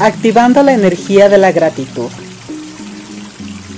Activando 0.00 0.62
la 0.62 0.72
energía 0.72 1.28
de 1.28 1.36
la 1.36 1.52
gratitud. 1.52 2.08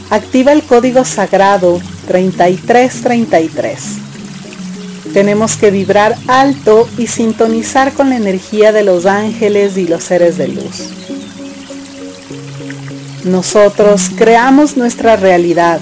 Activa 0.09 0.52
el 0.52 0.62
código 0.62 1.05
sagrado 1.05 1.80
3333. 2.06 3.80
Tenemos 5.12 5.56
que 5.56 5.73
vibrar 5.73 6.16
alto 6.29 6.88
y 6.96 7.09
sintonizar 7.09 7.93
con 7.93 8.11
la 8.11 8.16
energía 8.19 8.70
de 8.70 8.84
los 8.84 9.05
ángeles 9.05 9.77
y 9.77 9.88
los 9.88 10.05
seres 10.05 10.38
de 10.38 10.47
luz. 10.47 10.91
Nosotros 13.25 14.11
creamos 14.16 14.77
nuestra 14.77 15.16
realidad. 15.16 15.80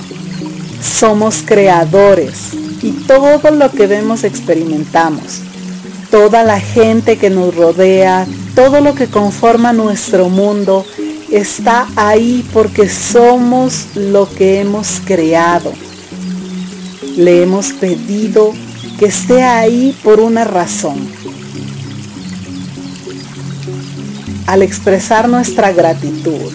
Somos 0.83 1.43
creadores 1.45 2.55
y 2.83 2.93
todo 2.93 3.51
lo 3.51 3.71
que 3.71 3.87
vemos 3.87 4.25
experimentamos. 4.25 5.43
Toda 6.11 6.43
la 6.43 6.61
gente 6.61 7.19
que 7.19 7.31
nos 7.31 7.55
rodea, 7.55 8.27
todo 8.55 8.81
lo 8.81 8.95
que 8.95 9.07
conforma 9.07 9.73
nuestro 9.73 10.29
mundo 10.29 10.85
está 11.31 11.87
ahí 11.97 12.45
porque 12.53 12.89
somos 12.89 13.87
lo 13.95 14.29
que 14.29 14.61
hemos 14.61 15.01
creado. 15.05 15.73
Le 17.17 17.43
hemos 17.43 17.73
pedido 17.73 18.53
que 18.99 19.07
esté 19.07 19.43
ahí 19.43 19.97
por 20.03 20.21
una 20.21 20.45
razón. 20.45 20.99
Al 24.47 24.63
expresar 24.63 25.29
nuestra 25.29 25.73
gratitud, 25.73 26.53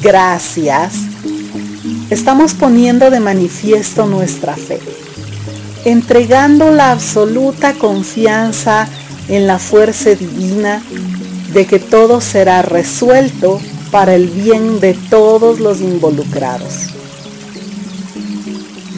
gracias, 0.00 0.94
estamos 2.10 2.54
poniendo 2.54 3.10
de 3.10 3.20
manifiesto 3.20 4.06
nuestra 4.06 4.56
fe, 4.56 4.78
entregando 5.84 6.70
la 6.70 6.90
absoluta 6.92 7.74
confianza 7.74 8.88
en 9.28 9.46
la 9.46 9.58
fuerza 9.58 10.10
divina 10.10 10.82
de 11.52 11.66
que 11.66 11.78
todo 11.78 12.20
será 12.20 12.62
resuelto 12.62 13.60
para 13.90 14.14
el 14.14 14.28
bien 14.28 14.80
de 14.80 14.94
todos 14.94 15.60
los 15.60 15.80
involucrados. 15.80 16.88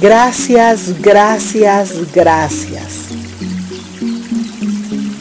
Gracias, 0.01 1.01
gracias, 1.01 2.13
gracias. 2.13 3.07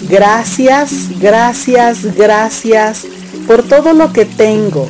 Gracias, 0.10 0.92
gracias, 1.20 2.16
gracias 2.16 3.06
por 3.48 3.64
todo 3.64 3.94
lo 3.94 4.14
que 4.14 4.26
tengo, 4.26 4.88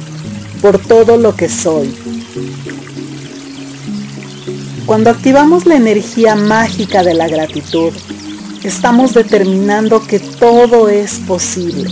por 0.62 0.78
todo 0.78 1.18
lo 1.18 1.36
que 1.36 1.50
soy. 1.50 2.05
Cuando 4.86 5.10
activamos 5.10 5.66
la 5.66 5.78
energía 5.78 6.36
mágica 6.36 7.02
de 7.02 7.16
la 7.16 7.28
gratitud, 7.28 7.92
estamos 8.64 9.16
determinando 9.16 10.06
que 10.06 10.20
todo 10.20 10.90
es 10.90 11.14
posible. 11.28 11.90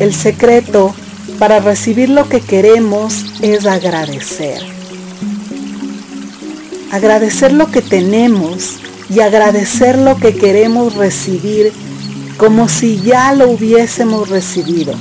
El 0.00 0.12
secreto 0.12 0.92
para 1.38 1.60
recibir 1.60 2.10
lo 2.10 2.28
que 2.28 2.40
queremos 2.40 3.26
es 3.42 3.64
agradecer. 3.64 4.60
Agradecer 6.90 7.52
lo 7.52 7.70
que 7.70 7.80
tenemos 7.80 8.78
y 9.08 9.20
agradecer 9.20 9.98
lo 9.98 10.16
que 10.16 10.34
queremos 10.34 10.94
recibir 10.94 11.72
como 12.38 12.68
si 12.68 13.00
ya 13.02 13.32
lo 13.34 13.50
hubiésemos 13.50 14.28
recibido, 14.30 14.94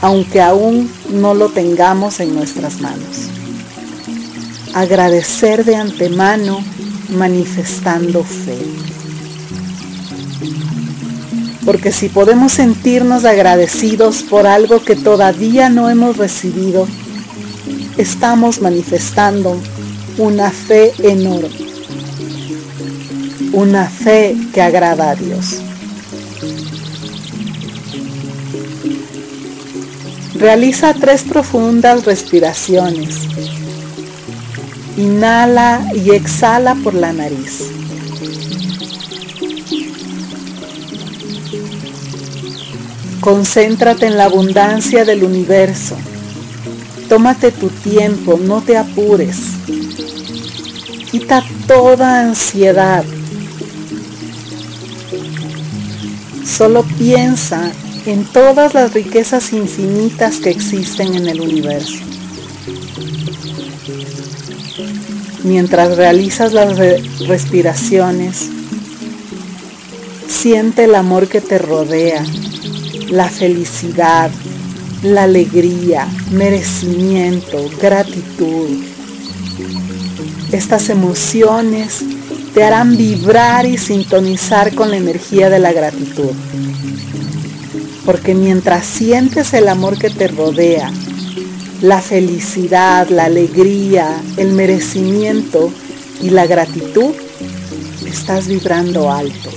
aunque 0.00 0.40
aún 0.40 0.90
no 1.10 1.34
lo 1.34 1.50
tengamos 1.50 2.20
en 2.20 2.34
nuestras 2.34 2.80
manos. 2.80 3.28
Agradecer 4.74 5.64
de 5.64 5.76
antemano 5.76 6.58
manifestando 7.10 8.24
fe. 8.24 8.58
Porque 11.64 11.92
si 11.92 12.08
podemos 12.08 12.52
sentirnos 12.52 13.24
agradecidos 13.24 14.22
por 14.24 14.46
algo 14.48 14.84
que 14.84 14.96
todavía 14.96 15.68
no 15.70 15.88
hemos 15.88 16.16
recibido, 16.16 16.88
estamos 17.96 18.60
manifestando 18.60 19.56
una 20.18 20.50
fe 20.50 20.92
enorme. 20.98 21.50
Una 23.52 23.88
fe 23.88 24.36
que 24.52 24.60
agrada 24.60 25.10
a 25.10 25.14
Dios. 25.14 25.60
Realiza 30.34 30.92
tres 30.94 31.22
profundas 31.22 32.04
respiraciones. 32.04 33.53
Inhala 34.96 35.90
y 35.94 36.10
exhala 36.10 36.74
por 36.76 36.94
la 36.94 37.12
nariz. 37.12 37.70
Concéntrate 43.20 44.06
en 44.06 44.16
la 44.16 44.26
abundancia 44.26 45.04
del 45.04 45.24
universo. 45.24 45.96
Tómate 47.08 47.50
tu 47.52 47.68
tiempo, 47.70 48.38
no 48.40 48.60
te 48.60 48.76
apures. 48.76 49.38
Quita 51.10 51.42
toda 51.66 52.20
ansiedad. 52.20 53.04
Solo 56.44 56.82
piensa 56.98 57.72
en 58.06 58.24
todas 58.26 58.74
las 58.74 58.92
riquezas 58.92 59.52
infinitas 59.52 60.36
que 60.36 60.50
existen 60.50 61.14
en 61.14 61.28
el 61.28 61.40
universo. 61.40 62.13
Mientras 65.44 65.98
realizas 65.98 66.54
las 66.54 66.78
respiraciones, 67.28 68.48
siente 70.26 70.84
el 70.84 70.94
amor 70.94 71.28
que 71.28 71.42
te 71.42 71.58
rodea 71.58 72.24
la 73.10 73.28
felicidad, 73.28 74.30
la 75.02 75.24
alegría, 75.24 76.08
merecimiento, 76.30 77.70
gratitud. 77.80 78.70
Estas 80.50 80.88
emociones 80.88 82.02
te 82.54 82.64
harán 82.64 82.96
vibrar 82.96 83.66
y 83.66 83.76
sintonizar 83.76 84.74
con 84.74 84.90
la 84.90 84.96
energía 84.96 85.50
de 85.50 85.58
la 85.58 85.72
gratitud. 85.72 86.32
Porque 88.06 88.34
mientras 88.34 88.86
sientes 88.86 89.52
el 89.52 89.68
amor 89.68 89.98
que 89.98 90.08
te 90.08 90.28
rodea, 90.28 90.90
la 91.84 92.00
felicidad, 92.00 93.10
la 93.10 93.26
alegría, 93.26 94.22
el 94.38 94.52
merecimiento 94.52 95.70
y 96.22 96.30
la 96.30 96.46
gratitud, 96.46 97.12
estás 98.06 98.48
vibrando 98.48 99.12
alto 99.12 99.50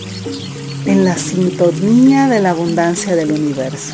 en 0.85 1.05
la 1.05 1.17
sintonía 1.17 2.27
de 2.27 2.41
la 2.41 2.49
abundancia 2.49 3.15
del 3.15 3.31
universo. 3.31 3.93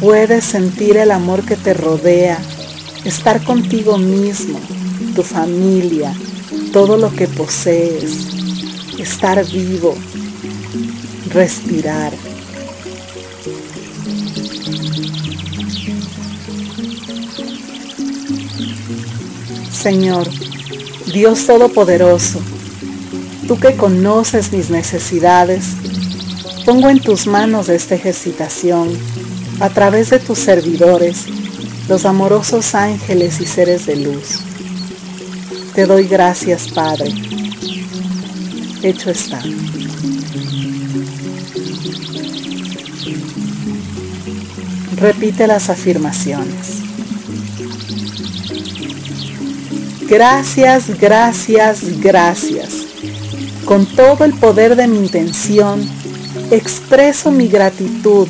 Puedes 0.00 0.44
sentir 0.44 0.96
el 0.96 1.10
amor 1.10 1.44
que 1.44 1.56
te 1.56 1.74
rodea, 1.74 2.38
estar 3.04 3.44
contigo 3.44 3.98
mismo, 3.98 4.58
tu 5.14 5.22
familia, 5.22 6.14
todo 6.72 6.96
lo 6.96 7.14
que 7.14 7.28
posees, 7.28 8.28
estar 8.98 9.44
vivo, 9.50 9.94
respirar. 11.28 12.31
Señor, 19.82 20.28
Dios 21.12 21.44
Todopoderoso, 21.44 22.40
tú 23.48 23.58
que 23.58 23.74
conoces 23.74 24.52
mis 24.52 24.70
necesidades, 24.70 25.70
pongo 26.64 26.88
en 26.88 27.00
tus 27.00 27.26
manos 27.26 27.68
esta 27.68 27.96
ejercitación 27.96 28.96
a 29.58 29.70
través 29.70 30.10
de 30.10 30.20
tus 30.20 30.38
servidores, 30.38 31.26
los 31.88 32.04
amorosos 32.04 32.76
ángeles 32.76 33.40
y 33.40 33.46
seres 33.46 33.86
de 33.86 33.96
luz. 33.96 34.38
Te 35.74 35.84
doy 35.84 36.06
gracias, 36.06 36.68
Padre. 36.68 37.12
Hecho 38.84 39.10
está. 39.10 39.42
Repite 44.94 45.48
las 45.48 45.70
afirmaciones. 45.70 46.71
Gracias, 50.12 51.00
gracias, 51.00 51.98
gracias. 51.98 52.84
Con 53.64 53.86
todo 53.86 54.26
el 54.26 54.34
poder 54.34 54.76
de 54.76 54.86
mi 54.86 54.98
intención, 54.98 55.80
expreso 56.50 57.30
mi 57.30 57.48
gratitud 57.48 58.28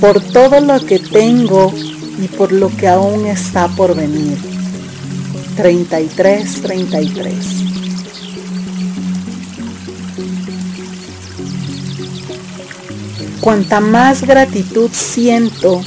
por 0.00 0.20
todo 0.20 0.60
lo 0.60 0.86
que 0.86 1.00
tengo 1.00 1.74
y 2.22 2.28
por 2.28 2.52
lo 2.52 2.68
que 2.76 2.86
aún 2.86 3.26
está 3.26 3.66
por 3.66 3.96
venir. 3.96 4.38
33, 5.56 6.62
33. 6.62 7.34
Cuanta 13.40 13.80
más 13.80 14.22
gratitud 14.22 14.90
siento, 14.92 15.82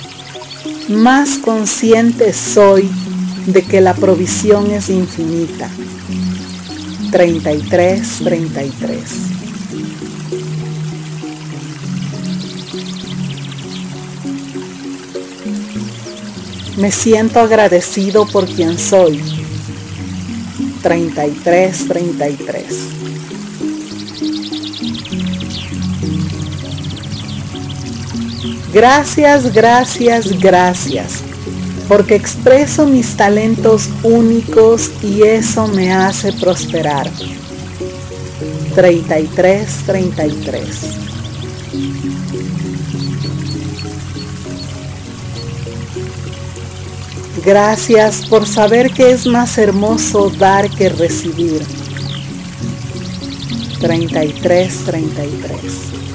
más 0.90 1.38
consciente 1.38 2.34
soy 2.34 2.92
de 3.46 3.64
que 3.64 3.82
la 3.82 3.94
provisión 3.94 4.72
es 4.72 4.90
infinita. 4.90 5.70
33, 7.12 8.20
33. 8.24 9.02
Me 16.78 16.92
siento 16.92 17.40
agradecido 17.40 18.26
por 18.28 18.46
quien 18.46 18.78
soy. 18.78 19.22
33, 20.82 21.88
33. 21.88 22.66
Gracias, 28.72 29.52
gracias, 29.52 30.40
gracias 30.40 31.29
porque 31.90 32.14
expreso 32.14 32.86
mis 32.86 33.18
talentos 33.18 33.90
únicos 34.04 34.92
y 35.02 35.24
eso 35.24 35.68
me 35.68 35.92
hace 35.92 36.32
prosperar. 36.32 37.10
33, 38.76 39.68
33. 39.88 40.66
Gracias 47.44 48.28
por 48.28 48.46
saber 48.48 48.92
que 48.92 49.10
es 49.12 49.26
más 49.26 49.58
hermoso 49.58 50.30
dar 50.30 50.70
que 50.70 50.90
recibir. 50.90 51.64
33, 53.80 54.86
33. 54.86 56.09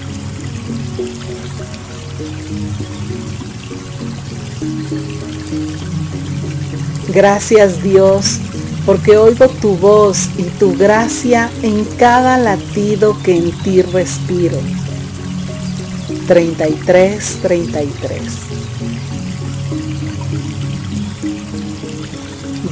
Gracias 7.15 7.81
Dios 7.81 8.41
porque 8.85 9.17
oigo 9.17 9.49
tu 9.49 9.77
voz 9.77 10.29
y 10.37 10.43
tu 10.59 10.77
gracia 10.77 11.49
en 11.63 11.85
cada 11.97 12.37
latido 12.39 13.17
que 13.23 13.37
en 13.37 13.53
ti 13.63 13.83
respiro. 13.83 14.59
33, 16.27 17.39
33. 17.41 18.23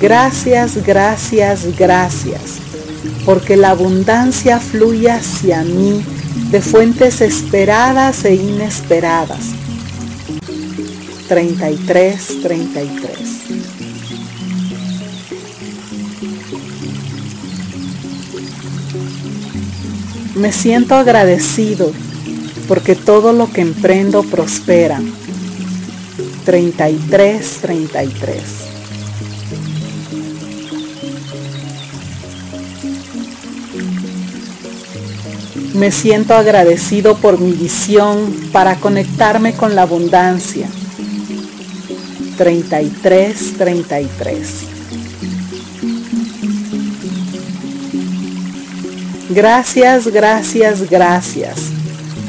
Gracias, 0.00 0.84
gracias, 0.84 1.78
gracias, 1.78 2.58
porque 3.24 3.56
la 3.56 3.70
abundancia 3.70 4.58
fluye 4.58 5.10
hacia 5.10 5.62
mí 5.62 6.04
de 6.50 6.60
fuentes 6.60 7.20
esperadas 7.20 8.24
e 8.24 8.34
inesperadas. 8.34 9.50
33, 11.28 12.42
33. 12.42 13.41
Me 20.34 20.50
siento 20.50 20.94
agradecido 20.94 21.92
porque 22.66 22.94
todo 22.94 23.32
lo 23.32 23.50
que 23.52 23.60
emprendo 23.60 24.22
prospera. 24.22 25.00
33, 26.44 27.58
33. 27.60 28.42
Me 35.74 35.90
siento 35.90 36.34
agradecido 36.34 37.16
por 37.16 37.38
mi 37.38 37.52
visión 37.52 38.34
para 38.52 38.76
conectarme 38.76 39.54
con 39.54 39.74
la 39.74 39.82
abundancia. 39.82 40.68
33, 42.38 43.58
33. 43.58 44.71
Gracias, 49.34 50.08
gracias, 50.08 50.90
gracias, 50.90 51.70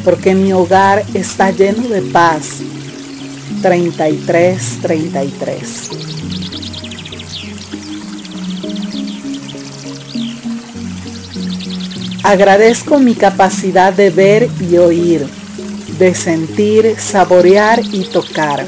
porque 0.05 0.33
mi 0.33 0.53
hogar 0.53 1.03
está 1.13 1.51
lleno 1.51 1.89
de 1.89 2.01
paz. 2.01 2.61
33, 3.61 4.79
33. 4.81 5.89
Agradezco 12.23 13.00
mi 13.00 13.15
capacidad 13.15 13.91
de 13.91 14.09
ver 14.09 14.49
y 14.61 14.77
oír, 14.77 15.27
de 15.99 16.15
sentir, 16.15 16.95
saborear 16.97 17.81
y 17.91 18.06
tocar. 18.06 18.65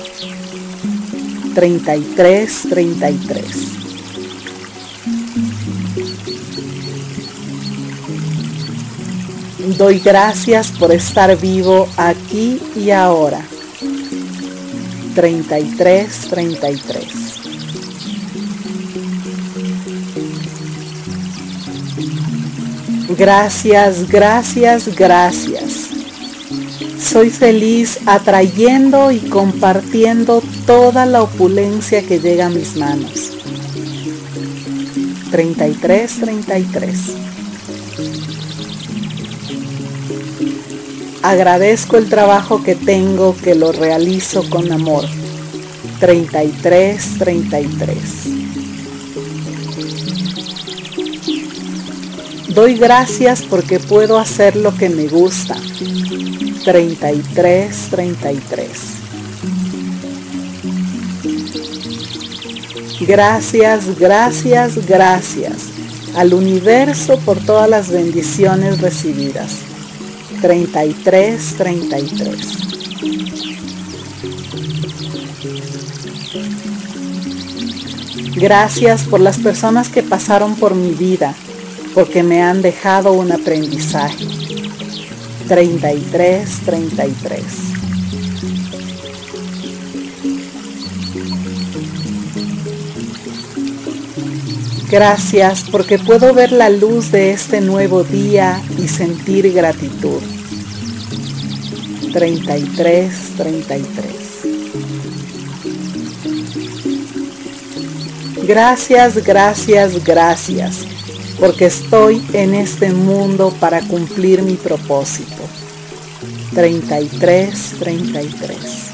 33, 1.54 2.64
33. 2.70 3.75
Doy 9.66 10.00
gracias 10.00 10.72
por 10.72 10.92
estar 10.92 11.36
vivo 11.40 11.88
aquí 11.98 12.62
y 12.76 12.92
ahora. 12.92 13.42
33, 15.16 16.20
33. 16.30 17.06
Gracias, 23.18 24.08
gracias, 24.08 24.96
gracias. 24.96 25.90
Soy 27.00 27.32
feliz 27.32 28.00
atrayendo 28.06 29.12
y 29.12 29.20
compartiendo 29.20 30.44
toda 30.68 31.08
la 31.08 31.24
opulencia 31.24 32.06
que 32.06 32.20
llega 32.20 32.48
a 32.48 32.50
mis 32.50 32.76
manos. 32.76 33.32
33, 35.32 36.20
33. 36.20 37.16
Agradezco 41.28 41.98
el 41.98 42.08
trabajo 42.08 42.62
que 42.62 42.76
tengo, 42.76 43.36
que 43.36 43.56
lo 43.56 43.72
realizo 43.72 44.48
con 44.48 44.72
amor. 44.72 45.06
33, 46.00 47.18
33. 47.18 47.98
Doy 52.50 52.76
gracias 52.76 53.42
porque 53.42 53.80
puedo 53.80 54.20
hacer 54.20 54.56
lo 54.56 54.78
que 54.78 54.88
me 54.90 55.08
gusta. 55.08 55.56
33, 56.64 57.76
33. 57.90 58.70
Gracias, 63.02 63.98
gracias, 63.98 64.86
gracias 64.86 65.54
al 66.16 66.36
universo 66.36 67.18
por 67.26 67.40
todas 67.40 67.68
las 67.68 67.90
bendiciones 67.90 68.80
recibidas. 68.80 69.75
33, 70.42 71.56
33. 71.58 72.66
Gracias 78.36 79.04
por 79.04 79.22
las 79.22 79.38
personas 79.38 79.90
que 79.90 80.04
pasaron 80.04 80.56
por 80.56 80.76
mi 80.76 80.92
vida, 80.92 81.34
porque 81.94 82.22
me 82.22 82.42
han 82.44 82.62
dejado 82.62 83.14
un 83.14 83.32
aprendizaje. 83.32 84.28
33, 85.48 86.60
33. 86.66 87.75
Gracias 94.90 95.66
porque 95.72 95.98
puedo 95.98 96.34
ver 96.34 96.52
la 96.52 96.70
luz 96.70 97.12
de 97.12 97.32
este 97.32 97.60
nuevo 97.60 98.04
día 98.04 98.62
y 98.78 98.88
sentir 98.88 99.52
gratitud. 99.52 100.22
33, 102.14 103.14
33. 103.36 104.26
Gracias, 108.48 109.24
gracias, 109.24 110.04
gracias, 110.04 110.86
porque 111.40 111.66
estoy 111.66 112.24
en 112.34 112.54
este 112.54 112.92
mundo 112.92 113.52
para 113.60 113.82
cumplir 113.82 114.44
mi 114.44 114.54
propósito. 114.54 115.42
33, 116.54 117.74
33. 117.80 118.85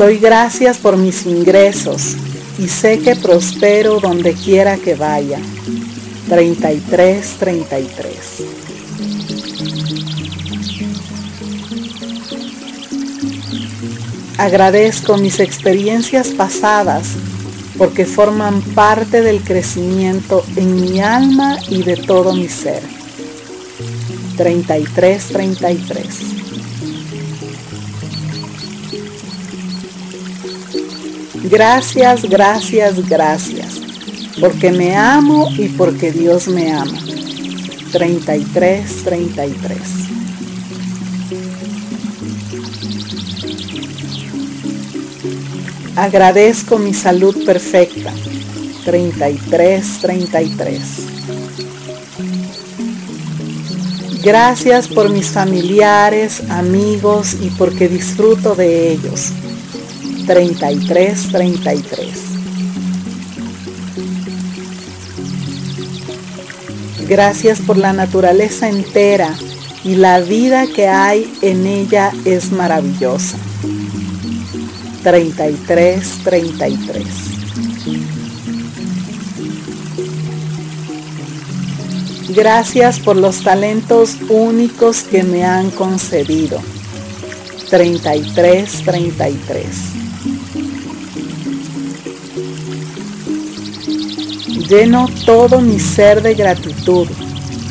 Doy 0.00 0.16
gracias 0.16 0.78
por 0.78 0.96
mis 0.96 1.26
ingresos 1.26 2.16
y 2.58 2.68
sé 2.68 3.00
que 3.00 3.16
prospero 3.16 4.00
donde 4.00 4.32
quiera 4.32 4.78
que 4.78 4.94
vaya. 4.94 5.38
33, 6.26 7.36
33. 7.38 8.08
Agradezco 14.38 15.18
mis 15.18 15.38
experiencias 15.38 16.28
pasadas 16.28 17.08
porque 17.76 18.06
forman 18.06 18.62
parte 18.62 19.20
del 19.20 19.42
crecimiento 19.42 20.46
en 20.56 20.80
mi 20.80 21.02
alma 21.02 21.58
y 21.68 21.82
de 21.82 21.98
todo 21.98 22.32
mi 22.32 22.48
ser. 22.48 22.82
33, 24.38 25.24
33. 25.26 26.39
Gracias, 31.44 32.22
gracias, 32.28 33.08
gracias, 33.08 33.80
porque 34.40 34.70
me 34.70 34.94
amo 34.94 35.48
y 35.56 35.68
porque 35.68 36.12
Dios 36.12 36.48
me 36.48 36.72
ama. 36.72 36.98
33, 37.92 39.04
33. 39.04 39.78
Agradezco 45.96 46.78
mi 46.78 46.94
salud 46.94 47.44
perfecta. 47.44 48.12
33, 48.84 49.98
33. 50.00 50.80
Gracias 54.22 54.88
por 54.88 55.08
mis 55.08 55.28
familiares, 55.28 56.42
amigos 56.50 57.34
y 57.40 57.50
porque 57.50 57.88
disfruto 57.88 58.54
de 58.54 58.92
ellos. 58.92 59.32
33, 60.30 61.32
33. 61.32 62.08
Gracias 67.08 67.58
por 67.58 67.76
la 67.76 67.92
naturaleza 67.92 68.68
entera 68.68 69.34
y 69.82 69.96
la 69.96 70.20
vida 70.20 70.68
que 70.68 70.86
hay 70.86 71.36
en 71.42 71.66
ella 71.66 72.12
es 72.24 72.52
maravillosa. 72.52 73.38
33, 75.02 76.08
33. 76.22 77.04
Gracias 82.28 83.00
por 83.00 83.16
los 83.16 83.42
talentos 83.42 84.16
únicos 84.28 85.02
que 85.02 85.24
me 85.24 85.44
han 85.44 85.72
concedido. 85.72 86.60
33, 87.68 88.84
33. 88.84 89.99
Lleno 94.70 95.08
todo 95.26 95.60
mi 95.60 95.80
ser 95.80 96.22
de 96.22 96.34
gratitud 96.34 97.08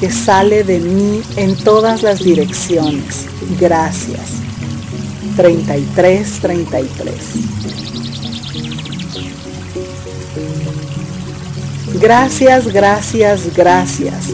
que 0.02 0.12
sale 0.12 0.66
de 0.66 0.80
mí 0.80 1.22
en 1.38 1.56
todas 1.56 2.04
las 2.04 2.20
direcciones. 2.20 3.26
Gracias. 3.58 4.42
33, 5.38 6.40
33. 6.42 7.16
Gracias, 12.02 12.68
gracias, 12.68 13.56
gracias 13.56 14.26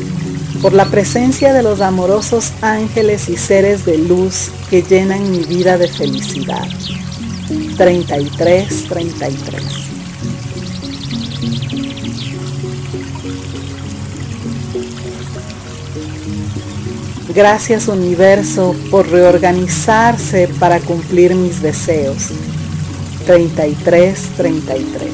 por 0.59 0.73
la 0.73 0.85
presencia 0.85 1.53
de 1.53 1.61
los 1.61 1.81
amorosos 1.81 2.51
ángeles 2.63 3.29
y 3.29 3.37
seres 3.37 3.85
de 3.85 3.99
luz 3.99 4.49
que 4.71 4.81
llenan 4.81 5.29
mi 5.29 5.43
vida 5.43 5.77
de 5.77 5.87
felicidad. 5.87 6.67
33, 7.77 8.85
33. 8.89 9.84
Gracias 17.35 17.89
universo 17.89 18.73
por 18.89 19.09
reorganizarse 19.09 20.47
para 20.57 20.79
cumplir 20.79 21.35
mis 21.35 21.61
deseos. 21.61 22.29
33, 23.25 24.29
33. 24.37 25.11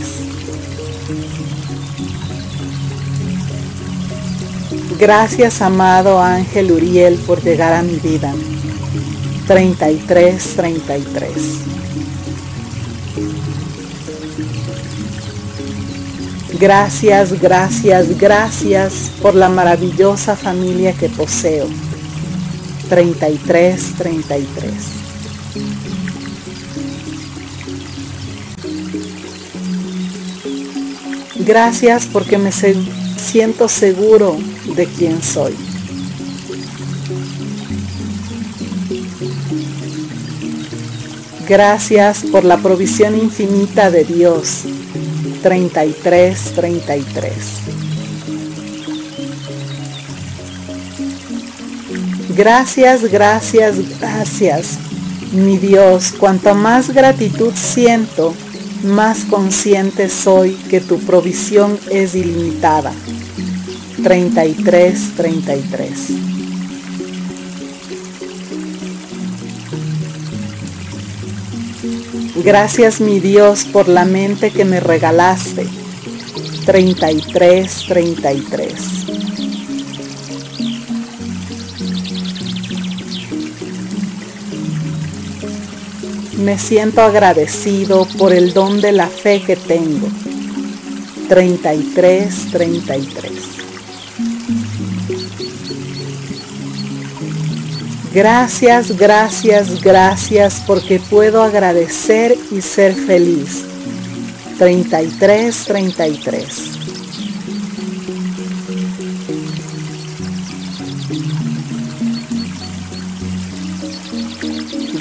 Gracias 5.00 5.64
amado 5.64 6.22
Ángel 6.22 6.72
Uriel 6.72 7.16
por 7.26 7.42
llegar 7.42 7.74
a 7.74 7.82
mi 7.82 7.96
vida. 7.96 8.32
33, 9.48 10.56
33. 10.56 11.32
Gracias, 16.60 17.42
gracias, 17.42 18.20
gracias 18.20 19.10
por 19.24 19.34
la 19.34 19.50
maravillosa 19.50 20.36
familia 20.36 20.94
que 20.94 21.10
poseo. 21.10 21.66
33, 22.92 23.94
33. 23.98 24.74
Gracias 31.46 32.06
porque 32.08 32.38
me 32.38 32.52
siento 32.52 33.70
seguro 33.70 34.38
de 34.76 34.88
quién 34.88 35.24
soy. 35.24 35.56
Gracias 41.48 42.26
por 42.30 42.44
la 42.44 42.58
provisión 42.58 43.18
infinita 43.18 43.90
de 43.90 44.04
Dios. 44.04 44.64
33, 45.42 46.40
33. 46.56 47.81
Gracias, 52.36 53.04
gracias, 53.12 53.76
gracias. 54.00 54.78
Mi 55.34 55.58
Dios, 55.58 56.14
cuanto 56.18 56.56
más 56.56 56.90
gratitud 56.92 57.54
siento, 57.56 58.34
más 58.84 59.26
consciente 59.26 60.10
soy 60.10 60.54
que 60.70 60.82
tu 60.82 61.00
provisión 61.00 61.80
es 61.90 62.16
ilimitada. 62.16 62.92
33, 64.04 65.16
33. 65.16 65.92
Gracias 72.44 73.02
mi 73.02 73.20
Dios 73.20 73.66
por 73.66 73.88
la 73.88 74.06
mente 74.06 74.52
que 74.52 74.66
me 74.66 74.80
regalaste. 74.80 75.68
33, 76.66 77.86
33. 77.88 79.01
Me 86.42 86.58
siento 86.58 87.02
agradecido 87.02 88.08
por 88.18 88.34
el 88.34 88.54
don 88.54 88.82
de 88.82 88.92
la 88.92 89.08
fe 89.08 89.44
que 89.44 89.56
tengo. 89.56 90.08
33, 91.30 92.52
33. 92.52 93.32
Gracias, 98.14 98.98
gracias, 98.98 99.82
gracias 99.82 100.64
porque 100.66 101.00
puedo 101.00 101.44
agradecer 101.44 102.36
y 102.52 102.62
ser 102.62 102.96
feliz. 102.96 103.64
33, 104.58 105.66
33. 105.66 106.81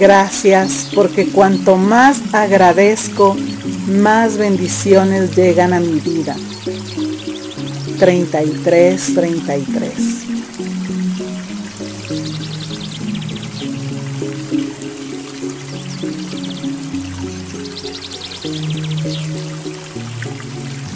Gracias 0.01 0.89
porque 0.95 1.27
cuanto 1.27 1.77
más 1.77 2.23
agradezco, 2.33 3.37
más 3.87 4.39
bendiciones 4.39 5.37
llegan 5.37 5.75
a 5.75 5.81
mi 5.81 6.01
vida. 6.01 6.35
33, 7.99 9.15
33. 9.15 9.93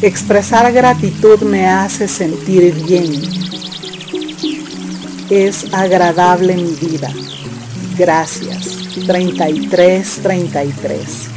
Expresar 0.01 0.73
gratitud 0.73 1.41
me 1.43 1.67
hace 1.67 2.09
sentir 2.09 2.75
bien. 2.87 3.23
Es 5.29 5.67
agradable 5.75 6.57
mi 6.57 6.73
vida. 6.73 7.13
Gracias. 7.99 8.74
33, 9.07 10.21
33. 10.23 11.31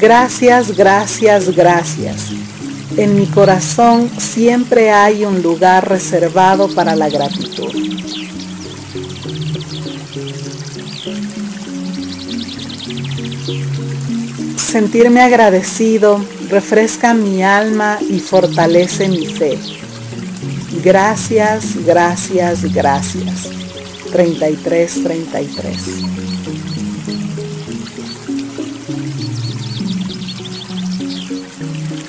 Gracias, 0.00 0.76
gracias, 0.76 1.54
gracias. 1.54 2.32
En 2.96 3.16
mi 3.16 3.26
corazón 3.26 4.10
siempre 4.18 4.90
hay 4.90 5.24
un 5.24 5.42
lugar 5.42 5.88
reservado 5.88 6.68
para 6.68 6.96
la 6.96 7.08
gratitud. 7.08 7.70
Sentirme 14.56 15.20
agradecido 15.20 16.24
refresca 16.48 17.12
mi 17.12 17.42
alma 17.42 17.98
y 18.08 18.20
fortalece 18.20 19.08
mi 19.08 19.26
fe. 19.26 19.79
Gracias, 20.82 21.76
gracias, 21.84 22.72
gracias. 22.72 23.50
33, 24.12 25.02
33. 25.02 25.80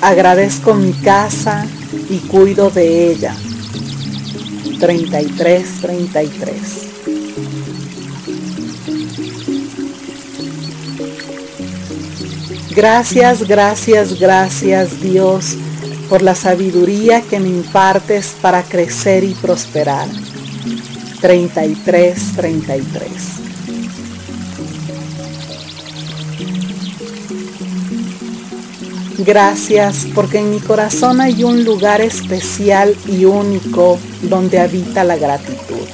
Agradezco 0.02 0.74
mi 0.74 0.94
casa 0.94 1.68
y 2.10 2.20
cuido 2.20 2.70
de 2.70 3.12
ella. 3.12 3.36
33, 4.80 5.82
33. 5.82 6.88
Gracias, 12.74 13.48
gracias, 13.48 14.18
gracias 14.18 15.02
Dios 15.02 15.58
por 16.12 16.24
la 16.24 16.36
sabiduría 16.36 17.22
que 17.22 17.40
me 17.40 17.48
impartes 17.48 18.36
para 18.42 18.64
crecer 18.64 19.24
y 19.24 19.34
prosperar. 19.34 20.10
33, 21.22 22.34
33. 22.36 23.08
Gracias 29.20 30.06
porque 30.14 30.40
en 30.40 30.52
mi 30.52 30.60
corazón 30.60 31.22
hay 31.22 31.46
un 31.46 31.64
lugar 31.64 32.02
especial 32.02 32.94
y 33.08 33.24
único 33.24 33.98
donde 34.24 34.60
habita 34.60 35.06
la 35.06 35.16
gratitud. 35.16 35.88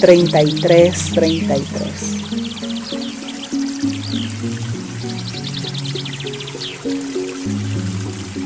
33, 0.00 1.12
33. 1.12 2.13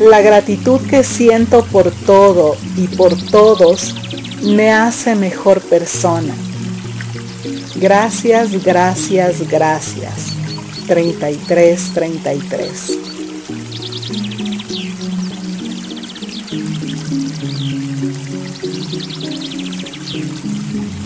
La 0.00 0.20
gratitud 0.20 0.80
que 0.88 1.02
siento 1.02 1.64
por 1.64 1.90
todo 1.90 2.56
y 2.76 2.86
por 2.86 3.16
todos 3.30 3.94
me 4.42 4.70
hace 4.70 5.16
mejor 5.16 5.60
persona. 5.60 6.34
Gracias, 7.76 8.64
gracias, 8.64 9.48
gracias. 9.48 10.34
33, 10.86 11.92
33. 11.94 12.98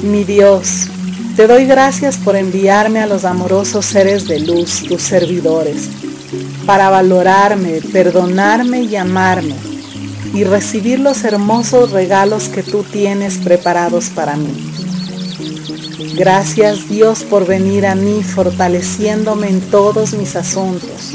Mi 0.03 0.25
Dios, 0.25 0.89
te 1.37 1.47
doy 1.47 1.65
gracias 1.65 2.17
por 2.19 2.37
enviarme 2.37 3.01
a 3.01 3.07
los 3.07 3.25
amorosos 3.25 3.87
seres 3.87 4.29
de 4.29 4.41
luz, 4.41 4.83
tus 4.87 5.01
servidores, 5.01 5.89
para 6.67 6.91
valorarme, 6.91 7.81
perdonarme 7.93 8.83
y 8.83 8.97
amarme 8.97 9.55
y 10.35 10.45
recibir 10.45 10.99
los 10.99 11.25
hermosos 11.25 11.91
regalos 11.91 12.49
que 12.49 12.63
tú 12.63 12.85
tienes 12.85 13.39
preparados 13.39 14.11
para 14.11 14.37
mí. 14.37 14.73
Gracias 16.15 16.89
Dios 16.89 17.25
por 17.25 17.47
venir 17.47 17.87
a 17.87 17.95
mí 17.95 18.23
fortaleciéndome 18.23 19.49
en 19.49 19.61
todos 19.61 20.15
mis 20.15 20.37
asuntos. 20.37 21.13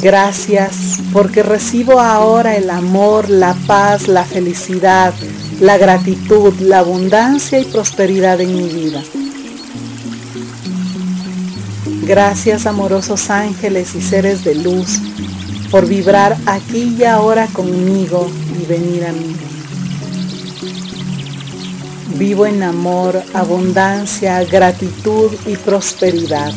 Gracias 0.00 1.00
porque 1.12 1.42
recibo 1.42 2.00
ahora 2.00 2.56
el 2.56 2.70
amor, 2.70 3.28
la 3.28 3.54
paz, 3.66 4.08
la 4.08 4.24
felicidad, 4.24 5.12
la 5.60 5.78
gratitud, 5.78 6.54
la 6.60 6.80
abundancia 6.80 7.58
y 7.58 7.64
prosperidad 7.64 8.40
en 8.40 8.54
mi 8.54 8.68
vida. 8.68 9.02
Gracias 12.06 12.66
amorosos 12.66 13.30
ángeles 13.30 13.96
y 13.96 14.00
seres 14.00 14.44
de 14.44 14.54
luz 14.54 15.00
por 15.72 15.88
vibrar 15.88 16.36
aquí 16.46 16.94
y 16.96 17.02
ahora 17.02 17.48
conmigo 17.48 18.30
y 18.56 18.64
venir 18.64 19.04
a 19.06 19.12
mí. 19.12 19.34
Vivo 22.16 22.46
en 22.46 22.62
amor, 22.62 23.20
abundancia, 23.34 24.44
gratitud 24.44 25.32
y 25.46 25.56
prosperidad, 25.56 26.52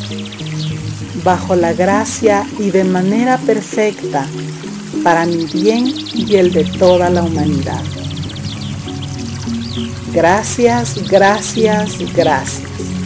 bajo 1.24 1.56
la 1.56 1.72
gracia 1.72 2.46
y 2.60 2.70
de 2.70 2.84
manera 2.84 3.36
perfecta 3.36 4.28
para 5.02 5.26
mi 5.26 5.46
bien 5.46 5.92
y 6.14 6.36
el 6.36 6.52
de 6.52 6.62
toda 6.62 7.10
la 7.10 7.24
humanidad. 7.24 7.82
Gracias, 10.12 11.08
gracias, 11.10 11.98
gracias. 12.14 12.99